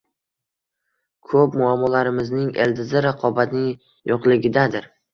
[1.33, 3.73] Ko'p muammolarimizning ildizi raqobatning
[4.15, 4.95] yo'qligidadir